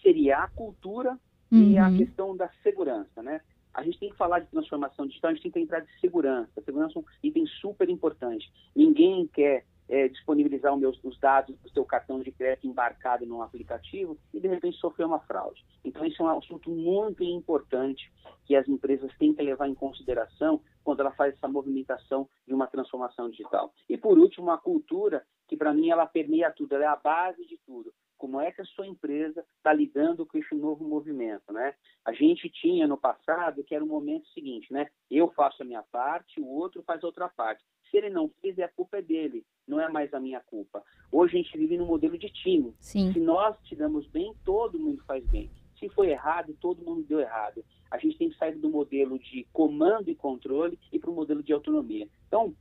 seria 0.00 0.38
a 0.38 0.48
cultura 0.48 1.18
uhum. 1.50 1.70
e 1.70 1.78
a 1.78 1.88
uhum. 1.88 1.98
questão 1.98 2.36
da 2.36 2.48
segurança, 2.62 3.22
né? 3.22 3.40
A 3.72 3.82
gente 3.82 3.98
tem 3.98 4.10
que 4.10 4.16
falar 4.16 4.40
de 4.40 4.50
transformação 4.50 5.06
digital, 5.06 5.30
a 5.30 5.34
gente 5.34 5.42
tem 5.44 5.52
que 5.52 5.60
entrar 5.60 5.80
de 5.80 6.00
segurança. 6.00 6.60
Segurança 6.64 6.98
é 6.98 7.00
um 7.00 7.04
item 7.22 7.46
super 7.46 7.88
importante. 7.88 8.50
Ninguém 8.74 9.26
quer 9.28 9.64
é, 9.88 10.08
disponibilizar 10.08 10.76
meus, 10.76 10.98
os 11.02 11.18
dados 11.18 11.56
do 11.60 11.70
seu 11.70 11.84
cartão 11.84 12.20
de 12.20 12.32
crédito 12.32 12.66
embarcado 12.66 13.24
num 13.24 13.40
aplicativo 13.40 14.18
e 14.34 14.40
de 14.40 14.48
repente 14.48 14.76
sofrer 14.78 15.06
uma 15.06 15.20
fraude. 15.20 15.64
Então, 15.84 16.04
isso 16.04 16.22
é 16.22 16.26
um 16.26 16.38
assunto 16.38 16.70
muito 16.70 17.22
importante 17.22 18.10
que 18.44 18.56
as 18.56 18.68
empresas 18.68 19.10
têm 19.16 19.32
que 19.32 19.42
levar 19.42 19.68
em 19.68 19.74
consideração 19.74 20.60
quando 20.82 21.00
ela 21.00 21.12
faz 21.12 21.34
essa 21.34 21.48
movimentação 21.48 22.28
de 22.46 22.54
uma 22.54 22.66
transformação 22.66 23.30
digital. 23.30 23.72
E, 23.88 23.96
por 23.96 24.18
último, 24.18 24.50
a 24.50 24.58
cultura, 24.58 25.24
que 25.46 25.56
para 25.56 25.72
mim 25.72 25.90
ela 25.90 26.06
permeia 26.06 26.50
tudo, 26.50 26.74
ela 26.74 26.84
é 26.84 26.88
a 26.88 26.96
base 26.96 27.46
de 27.46 27.56
tudo 27.58 27.92
como 28.18 28.40
é 28.40 28.50
que 28.50 28.60
a 28.60 28.64
sua 28.64 28.86
empresa 28.86 29.44
está 29.56 29.72
lidando 29.72 30.26
com 30.26 30.36
esse 30.36 30.54
novo 30.54 30.84
movimento, 30.84 31.52
né? 31.52 31.74
A 32.04 32.12
gente 32.12 32.50
tinha 32.50 32.86
no 32.86 32.98
passado 32.98 33.62
que 33.64 33.74
era 33.74 33.84
o 33.84 33.88
momento 33.88 34.28
seguinte, 34.28 34.72
né? 34.72 34.88
Eu 35.10 35.30
faço 35.30 35.62
a 35.62 35.64
minha 35.64 35.82
parte, 35.82 36.40
o 36.40 36.46
outro 36.46 36.82
faz 36.82 37.02
a 37.02 37.06
outra 37.06 37.28
parte. 37.28 37.64
Se 37.90 37.96
ele 37.96 38.10
não 38.10 38.28
fez, 38.40 38.58
a 38.58 38.68
culpa 38.68 38.98
é 38.98 39.02
dele, 39.02 39.46
não 39.66 39.80
é 39.80 39.88
mais 39.88 40.12
a 40.12 40.20
minha 40.20 40.40
culpa. 40.40 40.82
Hoje 41.10 41.38
a 41.38 41.42
gente 41.42 41.56
vive 41.56 41.78
num 41.78 41.86
modelo 41.86 42.18
de 42.18 42.28
time. 42.28 42.74
Sim. 42.80 43.12
Se 43.12 43.20
nós 43.20 43.56
te 43.62 43.74
damos 43.74 44.06
bem, 44.08 44.34
todo 44.44 44.78
mundo 44.78 45.02
faz 45.06 45.24
bem. 45.26 45.50
Se 45.78 45.88
foi 45.90 46.10
errado, 46.10 46.56
todo 46.60 46.84
mundo 46.84 47.04
deu 47.04 47.20
errado. 47.20 47.64
A 47.90 47.98
gente 47.98 48.18
tem 48.18 48.28
que 48.28 48.36
sair 48.36 48.56
do 48.56 48.68
modelo 48.68 49.18
de 49.18 49.46
comando 49.52 50.10
e 50.10 50.14
controle 50.14 50.78
e 50.92 50.98
para 50.98 51.10
o 51.10 51.14
modelo 51.14 51.42
de 51.42 51.52
autonomia. 51.52 52.08
Então, 52.26 52.54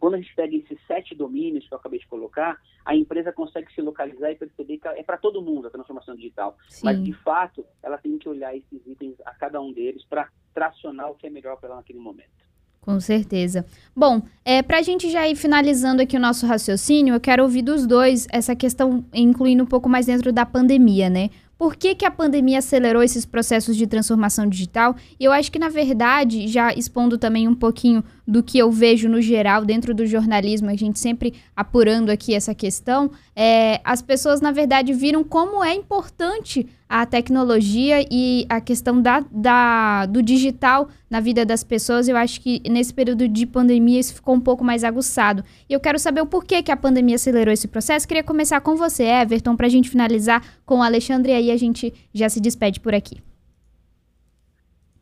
quando 0.00 0.14
a 0.14 0.16
gente 0.18 0.34
pega 0.34 0.56
esses 0.56 0.78
sete 0.86 1.14
domínios 1.14 1.66
que 1.66 1.74
eu 1.74 1.78
acabei 1.78 1.98
de 1.98 2.06
colocar, 2.06 2.58
a 2.84 2.94
empresa 2.94 3.32
consegue 3.32 3.72
se 3.72 3.80
localizar 3.80 4.30
e 4.30 4.36
perceber 4.36 4.78
que 4.78 4.88
é 4.88 5.02
para 5.02 5.16
todo 5.16 5.42
mundo 5.42 5.68
a 5.68 5.70
transformação 5.70 6.14
digital. 6.14 6.56
Sim. 6.68 6.82
Mas, 6.84 7.02
de 7.02 7.12
fato, 7.12 7.64
ela 7.82 7.98
tem 7.98 8.18
que 8.18 8.28
olhar 8.28 8.56
esses 8.56 8.86
itens 8.86 9.16
a 9.24 9.34
cada 9.34 9.60
um 9.60 9.72
deles 9.72 10.04
para 10.04 10.28
tracionar 10.54 11.10
o 11.10 11.14
que 11.14 11.26
é 11.26 11.30
melhor 11.30 11.56
para 11.56 11.68
ela 11.68 11.76
naquele 11.76 11.98
momento. 11.98 12.48
Com 12.80 13.00
certeza. 13.00 13.66
Bom, 13.94 14.22
é, 14.44 14.62
para 14.62 14.78
a 14.78 14.82
gente 14.82 15.10
já 15.10 15.28
ir 15.28 15.36
finalizando 15.36 16.00
aqui 16.00 16.16
o 16.16 16.20
nosso 16.20 16.46
raciocínio, 16.46 17.14
eu 17.14 17.20
quero 17.20 17.42
ouvir 17.42 17.60
dos 17.60 17.86
dois 17.86 18.26
essa 18.32 18.56
questão, 18.56 19.04
incluindo 19.12 19.62
um 19.62 19.66
pouco 19.66 19.90
mais 19.90 20.06
dentro 20.06 20.32
da 20.32 20.46
pandemia, 20.46 21.10
né? 21.10 21.28
Por 21.58 21.74
que, 21.74 21.92
que 21.96 22.04
a 22.04 22.10
pandemia 22.10 22.60
acelerou 22.60 23.02
esses 23.02 23.26
processos 23.26 23.76
de 23.76 23.84
transformação 23.84 24.46
digital? 24.46 24.94
E 25.18 25.24
eu 25.24 25.32
acho 25.32 25.50
que, 25.50 25.58
na 25.58 25.68
verdade, 25.68 26.46
já 26.46 26.72
expondo 26.72 27.18
também 27.18 27.48
um 27.48 27.54
pouquinho 27.54 28.04
do 28.24 28.44
que 28.44 28.56
eu 28.58 28.70
vejo 28.70 29.08
no 29.08 29.20
geral 29.20 29.64
dentro 29.64 29.92
do 29.92 30.06
jornalismo, 30.06 30.70
a 30.70 30.76
gente 30.76 31.00
sempre 31.00 31.34
apurando 31.56 32.10
aqui 32.10 32.32
essa 32.32 32.54
questão, 32.54 33.10
é, 33.34 33.80
as 33.82 34.00
pessoas, 34.00 34.40
na 34.40 34.52
verdade, 34.52 34.92
viram 34.92 35.24
como 35.24 35.64
é 35.64 35.74
importante 35.74 36.64
a 36.88 37.04
tecnologia 37.04 38.04
e 38.10 38.46
a 38.48 38.60
questão 38.60 39.02
da, 39.02 39.20
da, 39.30 40.06
do 40.06 40.22
digital 40.22 40.88
na 41.10 41.20
vida 41.20 41.44
das 41.44 41.62
pessoas. 41.62 42.08
Eu 42.08 42.16
acho 42.16 42.40
que 42.40 42.62
nesse 42.68 42.94
período 42.94 43.28
de 43.28 43.46
pandemia 43.46 44.00
isso 44.00 44.14
ficou 44.14 44.34
um 44.34 44.40
pouco 44.40 44.64
mais 44.64 44.84
aguçado. 44.84 45.44
E 45.68 45.72
eu 45.72 45.80
quero 45.80 45.98
saber 45.98 46.22
o 46.22 46.26
porquê 46.26 46.62
que 46.62 46.72
a 46.72 46.76
pandemia 46.76 47.16
acelerou 47.16 47.52
esse 47.52 47.68
processo. 47.68 48.08
Queria 48.08 48.24
começar 48.24 48.60
com 48.60 48.74
você, 48.76 49.04
Everton, 49.04 49.54
para 49.54 49.66
a 49.66 49.70
gente 49.70 49.90
finalizar 49.90 50.42
com 50.64 50.78
o 50.78 50.82
Alexandre 50.82 51.32
e 51.32 51.34
aí 51.34 51.50
a 51.50 51.56
gente 51.56 51.92
já 52.14 52.28
se 52.28 52.40
despede 52.40 52.80
por 52.80 52.94
aqui. 52.94 53.20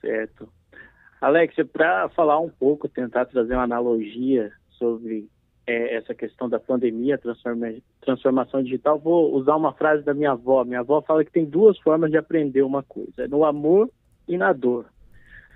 Certo. 0.00 0.48
Alexia, 1.20 1.64
para 1.64 2.08
falar 2.10 2.38
um 2.40 2.48
pouco, 2.48 2.88
tentar 2.88 3.24
trazer 3.26 3.54
uma 3.54 3.62
analogia 3.62 4.52
sobre 4.70 5.28
é, 5.66 5.96
essa 5.96 6.14
questão 6.14 6.48
da 6.48 6.60
pandemia, 6.60 7.18
transforma, 7.18 7.74
transformação 8.00 8.62
digital, 8.62 8.98
vou 8.98 9.34
usar 9.34 9.56
uma 9.56 9.72
frase 9.72 10.04
da 10.04 10.14
minha 10.14 10.32
avó. 10.32 10.64
Minha 10.64 10.80
avó 10.80 11.02
fala 11.02 11.24
que 11.24 11.32
tem 11.32 11.44
duas 11.44 11.76
formas 11.80 12.10
de 12.10 12.16
aprender 12.16 12.62
uma 12.62 12.82
coisa: 12.82 13.24
é 13.24 13.28
no 13.28 13.44
amor 13.44 13.90
e 14.28 14.38
na 14.38 14.52
dor. 14.52 14.86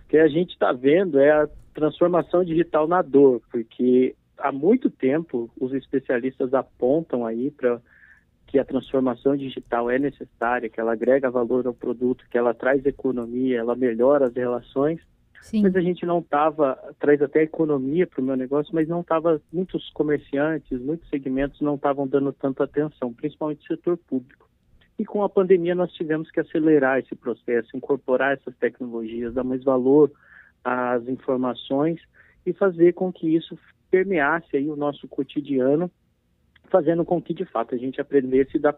O 0.05 0.09
que 0.09 0.19
a 0.19 0.29
gente 0.29 0.50
está 0.50 0.73
vendo 0.73 1.19
é 1.21 1.31
a 1.31 1.49
transformação 1.73 2.45
digital 2.45 2.88
na 2.88 3.00
dor, 3.00 3.40
porque 3.50 4.17
há 4.37 4.50
muito 4.50 4.90
tempo 4.90 5.49
os 5.61 5.73
especialistas 5.73 6.52
apontam 6.52 7.25
aí 7.25 7.50
para 7.50 7.81
que 8.49 8.59
a 8.59 8.64
transformação 8.64 9.37
digital 9.37 9.88
é 9.88 9.97
necessária, 9.97 10.69
que 10.69 10.81
ela 10.81 10.93
agrega 10.93 11.31
valor 11.31 11.64
ao 11.69 11.73
produto, 11.73 12.26
que 12.29 12.37
ela 12.37 12.52
traz 12.52 12.85
economia, 12.85 13.61
ela 13.61 13.76
melhora 13.76 14.26
as 14.26 14.35
relações 14.35 15.00
Sim. 15.41 15.63
Mas 15.63 15.75
a 15.75 15.81
gente 15.81 16.05
não 16.05 16.19
estava, 16.19 16.77
traz 16.99 17.21
até 17.23 17.43
economia 17.43 18.07
para 18.07 18.21
o 18.21 18.25
meu 18.25 18.37
negócio, 18.37 18.75
mas 18.75 18.87
não 18.87 19.01
estava, 19.01 19.41
muitos 19.53 19.91
comerciantes, 19.91 20.81
muitos 20.81 21.09
segmentos 21.09 21.61
não 21.61 21.77
estavam 21.77 22.07
dando 22.07 22.33
tanta 22.33 22.65
atenção, 22.65 23.13
principalmente 23.13 23.65
o 23.65 23.75
setor 23.75 23.97
público. 23.97 24.49
E 24.99 25.05
com 25.05 25.25
a 25.25 25.29
pandemia 25.31 25.75
nós 25.75 25.93
tivemos 25.93 26.31
que 26.31 26.41
acelerar 26.41 26.99
esse 26.99 27.15
processo, 27.15 27.75
incorporar 27.75 28.35
essas 28.35 28.55
tecnologias, 28.57 29.33
dar 29.33 29.45
mais 29.45 29.65
valor 29.65 30.13
às 30.63 31.09
informações 31.09 31.99
e 32.45 32.53
fazer 32.53 32.93
com 32.93 33.11
que 33.11 33.35
isso 33.35 33.59
permeasse 33.91 34.57
aí 34.57 34.69
o 34.69 34.77
nosso 34.77 35.09
cotidiano, 35.09 35.91
fazendo 36.71 37.05
com 37.05 37.21
que 37.21 37.33
de 37.33 37.47
fato 37.47 37.75
a 37.75 37.79
gente 37.79 38.01
aprendesse 38.01 38.59
da 38.59 38.75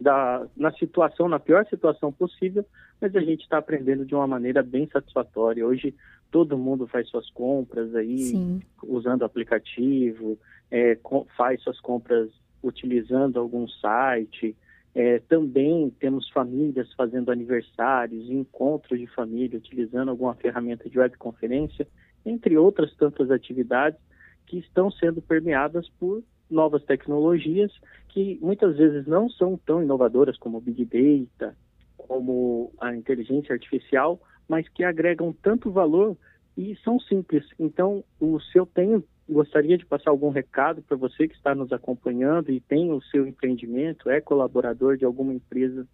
da, 0.00 0.46
na 0.56 0.72
situação, 0.72 1.28
na 1.28 1.38
pior 1.38 1.66
situação 1.66 2.12
possível, 2.12 2.64
mas 3.00 3.14
a 3.14 3.20
gente 3.20 3.42
está 3.42 3.58
aprendendo 3.58 4.04
de 4.04 4.14
uma 4.14 4.26
maneira 4.26 4.62
bem 4.62 4.88
satisfatória. 4.88 5.66
Hoje 5.66 5.94
todo 6.30 6.58
mundo 6.58 6.86
faz 6.86 7.08
suas 7.08 7.30
compras 7.30 7.94
aí 7.94 8.18
Sim. 8.18 8.60
usando 8.82 9.24
aplicativo, 9.24 10.38
é, 10.70 10.96
com, 10.96 11.26
faz 11.36 11.62
suas 11.62 11.80
compras 11.80 12.30
utilizando 12.62 13.38
algum 13.38 13.68
site. 13.68 14.56
É, 14.94 15.18
também 15.20 15.90
temos 15.98 16.28
famílias 16.30 16.92
fazendo 16.94 17.30
aniversários, 17.30 18.30
encontros 18.30 18.98
de 18.98 19.06
família, 19.06 19.58
utilizando 19.58 20.10
alguma 20.10 20.34
ferramenta 20.34 20.88
de 20.88 20.98
webconferência, 20.98 21.86
entre 22.24 22.56
outras 22.56 22.94
tantas 22.96 23.30
atividades 23.30 23.98
que 24.46 24.58
estão 24.58 24.90
sendo 24.90 25.20
permeadas 25.20 25.88
por 25.98 26.22
novas 26.50 26.84
tecnologias 26.84 27.72
que 28.08 28.38
muitas 28.40 28.76
vezes 28.76 29.06
não 29.06 29.28
são 29.28 29.56
tão 29.56 29.82
inovadoras 29.82 30.38
como 30.38 30.58
o 30.58 30.60
Big 30.60 30.84
Data, 30.84 31.56
como 31.96 32.72
a 32.80 32.94
inteligência 32.94 33.52
artificial, 33.52 34.20
mas 34.48 34.68
que 34.68 34.84
agregam 34.84 35.34
tanto 35.42 35.70
valor 35.70 36.16
e 36.56 36.76
são 36.84 37.00
simples. 37.00 37.44
Então, 37.58 38.04
o 38.20 38.38
seu 38.40 38.64
tenho 38.66 39.02
gostaria 39.28 39.78
de 39.78 39.86
passar 39.86 40.10
algum 40.10 40.28
recado 40.28 40.82
para 40.82 40.96
você 40.96 41.26
que 41.26 41.34
está 41.34 41.54
nos 41.54 41.72
acompanhando 41.72 42.50
e 42.50 42.60
tem 42.60 42.92
o 42.92 43.00
seu 43.02 43.26
empreendimento, 43.26 44.10
é 44.10 44.20
colaborador 44.20 44.96
de 44.96 45.04
alguma 45.04 45.32
empresa 45.32 45.86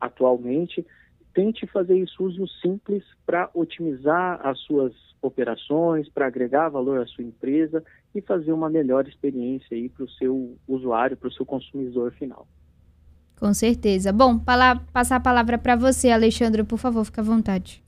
atualmente, 0.00 0.84
tente 1.34 1.66
fazer 1.66 1.98
isso 1.98 2.24
uso 2.24 2.46
simples 2.62 3.02
para 3.26 3.50
otimizar 3.52 4.40
as 4.46 4.58
suas 4.60 4.94
operações, 5.20 6.08
para 6.08 6.26
agregar 6.26 6.68
valor 6.68 7.00
à 7.00 7.06
sua 7.06 7.24
empresa 7.24 7.84
e 8.14 8.20
fazer 8.20 8.52
uma 8.52 8.70
melhor 8.70 9.06
experiência 9.08 9.76
aí 9.76 9.88
para 9.88 10.04
o 10.04 10.10
seu 10.10 10.56
usuário, 10.68 11.16
para 11.16 11.28
o 11.28 11.32
seu 11.32 11.44
consumidor 11.44 12.12
final. 12.12 12.46
Com 13.38 13.52
certeza. 13.52 14.12
Bom, 14.12 14.38
passar 14.38 15.16
a 15.16 15.20
palavra 15.20 15.58
para 15.58 15.74
você, 15.74 16.10
Alexandre, 16.10 16.62
por 16.62 16.78
favor, 16.78 17.04
fique 17.04 17.20
à 17.20 17.22
vontade. 17.22 17.82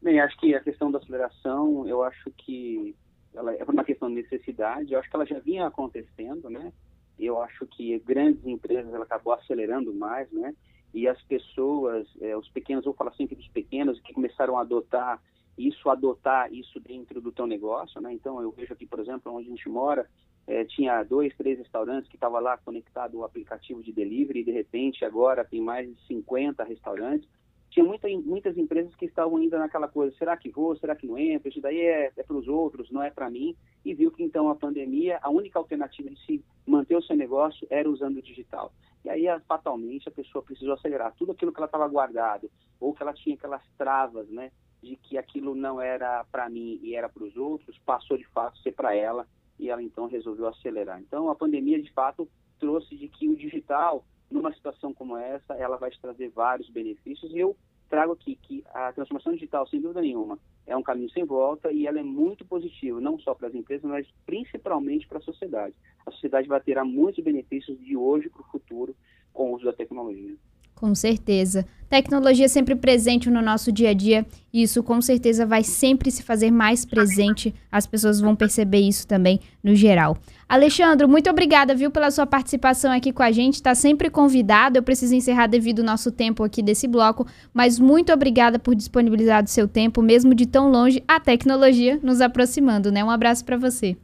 Bem, 0.00 0.20
acho 0.20 0.36
que 0.38 0.54
a 0.54 0.60
questão 0.60 0.90
da 0.90 0.98
aceleração, 0.98 1.88
eu 1.88 2.02
acho 2.02 2.30
que 2.36 2.94
ela 3.34 3.52
é 3.54 3.64
uma 3.64 3.82
questão 3.82 4.08
de 4.08 4.16
necessidade, 4.16 4.92
eu 4.92 5.00
acho 5.00 5.10
que 5.10 5.16
ela 5.16 5.26
já 5.26 5.38
vinha 5.40 5.66
acontecendo, 5.66 6.48
né? 6.48 6.72
Eu 7.18 7.40
acho 7.42 7.66
que 7.66 7.98
grandes 8.00 8.44
empresas, 8.46 8.92
ela 8.92 9.04
acabou 9.04 9.32
acelerando 9.32 9.92
mais, 9.92 10.30
né? 10.30 10.54
E 10.94 11.08
as 11.08 11.20
pessoas, 11.22 12.06
é, 12.20 12.36
os 12.36 12.48
pequenos, 12.48 12.84
vou 12.84 12.94
falar 12.94 13.12
sempre 13.14 13.34
dos 13.34 13.48
pequenos, 13.48 14.00
que 14.00 14.12
começaram 14.12 14.56
a 14.56 14.62
adotar 14.62 15.20
isso 15.56 15.88
adotar 15.88 16.52
isso 16.52 16.80
dentro 16.80 17.20
do 17.20 17.32
teu 17.32 17.46
negócio, 17.46 18.00
né? 18.00 18.12
Então 18.12 18.40
eu 18.40 18.50
vejo 18.50 18.72
aqui, 18.72 18.86
por 18.86 18.98
exemplo, 18.98 19.32
onde 19.32 19.46
a 19.46 19.50
gente 19.50 19.68
mora, 19.68 20.08
é, 20.46 20.64
tinha 20.64 21.02
dois, 21.04 21.34
três 21.36 21.58
restaurantes 21.58 22.08
que 22.08 22.16
estavam 22.16 22.40
lá 22.40 22.58
conectado 22.58 23.18
ao 23.18 23.24
aplicativo 23.24 23.82
de 23.82 23.92
delivery 23.92 24.40
e 24.40 24.44
de 24.44 24.50
repente 24.50 25.04
agora 25.04 25.44
tem 25.44 25.60
mais 25.60 25.88
de 25.88 26.06
50 26.06 26.64
restaurantes. 26.64 27.28
Tinha 27.70 27.84
muita, 27.84 28.08
muitas 28.08 28.56
empresas 28.56 28.94
que 28.94 29.06
estavam 29.06 29.36
ainda 29.36 29.58
naquela 29.58 29.88
coisa, 29.88 30.14
será 30.16 30.36
que 30.36 30.48
vou, 30.48 30.76
será 30.76 30.94
que 30.94 31.06
não 31.06 31.18
entro? 31.18 31.48
Isso 31.48 31.60
daí 31.60 31.80
é, 31.80 32.12
é 32.16 32.22
para 32.22 32.36
os 32.36 32.46
outros, 32.46 32.90
não 32.90 33.02
é 33.02 33.10
para 33.10 33.30
mim. 33.30 33.56
E 33.84 33.94
viu 33.94 34.12
que 34.12 34.22
então 34.22 34.48
a 34.48 34.54
pandemia, 34.54 35.18
a 35.22 35.30
única 35.30 35.58
alternativa 35.58 36.08
de 36.08 36.18
se 36.24 36.44
manter 36.66 36.96
o 36.96 37.02
seu 37.02 37.16
negócio 37.16 37.66
era 37.70 37.88
usando 37.88 38.18
o 38.18 38.22
digital. 38.22 38.72
E 39.04 39.10
aí, 39.10 39.26
fatalmente, 39.46 40.08
a 40.08 40.12
pessoa 40.12 40.42
precisou 40.42 40.74
acelerar 40.74 41.14
tudo 41.16 41.32
aquilo 41.32 41.52
que 41.52 41.58
ela 41.58 41.66
estava 41.66 41.86
guardado, 41.86 42.50
ou 42.80 42.94
que 42.94 43.02
ela 43.02 43.12
tinha 43.12 43.34
aquelas 43.36 43.62
travas, 43.76 44.28
né, 44.28 44.50
de 44.82 44.96
que 44.96 45.18
aquilo 45.18 45.54
não 45.54 45.80
era 45.80 46.24
para 46.24 46.48
mim 46.48 46.78
e 46.82 46.94
era 46.94 47.08
para 47.08 47.24
os 47.24 47.36
outros, 47.36 47.78
passou 47.84 48.16
de 48.16 48.26
fato 48.28 48.58
a 48.58 48.62
ser 48.62 48.72
para 48.72 48.94
ela 48.94 49.26
e 49.58 49.70
ela 49.70 49.82
então 49.82 50.06
resolveu 50.06 50.46
acelerar. 50.48 51.00
Então 51.00 51.30
a 51.30 51.34
pandemia 51.34 51.80
de 51.82 51.92
fato 51.92 52.28
trouxe 52.58 52.96
de 52.96 53.08
que 53.08 53.28
o 53.28 53.36
digital, 53.36 54.04
numa 54.30 54.52
situação 54.52 54.92
como 54.92 55.16
essa, 55.16 55.54
ela 55.54 55.76
vai 55.76 55.90
trazer 55.90 56.28
vários 56.30 56.68
benefícios 56.68 57.32
e 57.32 57.38
eu 57.38 57.56
trago 57.88 58.12
aqui 58.12 58.36
que 58.36 58.64
a 58.72 58.92
transformação 58.92 59.32
digital, 59.32 59.66
sem 59.68 59.80
dúvida 59.80 60.00
nenhuma, 60.00 60.38
é 60.66 60.76
um 60.76 60.82
caminho 60.82 61.10
sem 61.10 61.24
volta 61.24 61.70
e 61.70 61.86
ela 61.86 62.00
é 62.00 62.02
muito 62.02 62.44
positiva, 62.44 63.00
não 63.00 63.18
só 63.18 63.34
para 63.34 63.48
as 63.48 63.54
empresas, 63.54 63.88
mas 63.88 64.06
principalmente 64.26 65.06
para 65.06 65.18
a 65.18 65.22
sociedade. 65.22 65.74
A 66.06 66.10
sociedade 66.10 66.48
vai 66.48 66.60
ter 66.60 66.82
muitos 66.84 67.22
benefícios 67.22 67.78
de 67.78 67.96
hoje 67.96 68.28
para 68.28 68.42
o 68.42 68.50
futuro 68.50 68.94
com 69.32 69.50
o 69.50 69.56
uso 69.56 69.64
da 69.64 69.72
tecnologia. 69.72 70.34
Com 70.74 70.94
certeza. 70.94 71.64
Tecnologia 71.88 72.48
sempre 72.48 72.74
presente 72.74 73.30
no 73.30 73.40
nosso 73.40 73.70
dia 73.70 73.90
a 73.90 73.94
dia, 73.94 74.26
e 74.52 74.62
isso 74.62 74.82
com 74.82 75.00
certeza 75.00 75.46
vai 75.46 75.62
sempre 75.62 76.10
se 76.10 76.22
fazer 76.22 76.50
mais 76.50 76.84
presente. 76.84 77.54
As 77.70 77.86
pessoas 77.86 78.20
vão 78.20 78.34
perceber 78.34 78.80
isso 78.80 79.06
também 79.06 79.38
no 79.62 79.74
geral. 79.74 80.18
Alexandre, 80.48 81.06
muito 81.06 81.30
obrigada, 81.30 81.74
viu, 81.74 81.90
pela 81.90 82.10
sua 82.10 82.26
participação 82.26 82.90
aqui 82.90 83.12
com 83.12 83.22
a 83.22 83.30
gente. 83.30 83.54
Está 83.54 83.74
sempre 83.74 84.10
convidado. 84.10 84.76
Eu 84.76 84.82
preciso 84.82 85.14
encerrar 85.14 85.46
devido 85.46 85.80
ao 85.80 85.86
nosso 85.86 86.10
tempo 86.10 86.42
aqui 86.42 86.62
desse 86.62 86.88
bloco, 86.88 87.26
mas 87.52 87.78
muito 87.78 88.12
obrigada 88.12 88.58
por 88.58 88.74
disponibilizar 88.74 89.44
o 89.44 89.48
seu 89.48 89.68
tempo, 89.68 90.02
mesmo 90.02 90.34
de 90.34 90.46
tão 90.46 90.70
longe, 90.70 91.02
a 91.06 91.20
tecnologia 91.20 92.00
nos 92.02 92.20
aproximando, 92.20 92.90
né? 92.90 93.04
Um 93.04 93.10
abraço 93.10 93.44
para 93.44 93.56
você. 93.56 93.96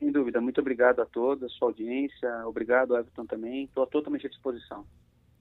Sem 0.00 0.10
dúvida. 0.10 0.40
Muito 0.40 0.60
obrigado 0.60 1.00
a 1.00 1.06
todos, 1.06 1.44
a 1.44 1.48
sua 1.50 1.68
audiência. 1.68 2.28
Obrigado, 2.46 2.96
Everton, 2.96 3.26
também. 3.26 3.64
Estou 3.64 3.86
totalmente 3.86 4.26
à 4.26 4.30
disposição. 4.30 4.84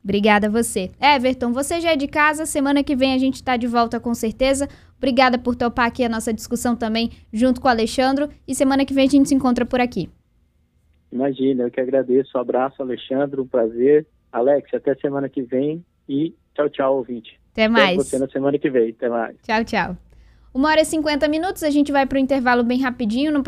Obrigada 0.03 0.47
a 0.47 0.49
você. 0.49 0.91
Everton, 1.01 1.51
você 1.51 1.81
já 1.81 1.91
é 1.91 1.95
de 1.95 2.07
casa, 2.07 2.45
semana 2.45 2.83
que 2.83 2.95
vem 2.95 3.13
a 3.13 3.17
gente 3.17 3.35
está 3.35 3.57
de 3.57 3.67
volta 3.67 3.99
com 3.99 4.13
certeza. 4.13 4.67
Obrigada 4.97 5.37
por 5.37 5.55
topar 5.55 5.87
aqui 5.87 6.03
a 6.03 6.09
nossa 6.09 6.33
discussão 6.33 6.75
também 6.75 7.09
junto 7.33 7.59
com 7.59 7.67
o 7.67 7.71
Alexandre 7.71 8.29
e 8.47 8.53
semana 8.53 8.85
que 8.85 8.93
vem 8.93 9.07
a 9.07 9.09
gente 9.09 9.29
se 9.29 9.35
encontra 9.35 9.65
por 9.65 9.79
aqui. 9.79 10.09
Imagina, 11.11 11.63
eu 11.63 11.71
que 11.71 11.81
agradeço. 11.81 12.37
Um 12.37 12.41
abraço, 12.41 12.81
Alexandre, 12.81 13.41
um 13.41 13.47
prazer. 13.47 14.05
Alex, 14.31 14.73
até 14.73 14.93
semana 14.95 15.27
que 15.27 15.41
vem 15.41 15.83
e 16.07 16.35
tchau, 16.53 16.69
tchau, 16.69 16.97
ouvinte. 16.97 17.39
Até 17.51 17.67
mais. 17.67 17.99
Até 17.99 18.03
você 18.03 18.19
na 18.19 18.27
semana 18.27 18.59
que 18.59 18.69
vem. 18.69 18.91
Até 18.91 19.09
mais. 19.09 19.35
Tchau, 19.41 19.63
tchau. 19.65 19.97
Uma 20.53 20.69
hora 20.69 20.81
e 20.81 20.85
cinquenta 20.85 21.27
minutos, 21.27 21.61
a 21.61 21.69
gente 21.69 21.91
vai 21.91 22.07
para 22.07 22.15
o 22.15 22.19
intervalo 22.19 22.63
bem 22.63 22.79
rapidinho. 22.81 23.31
No 23.31 23.43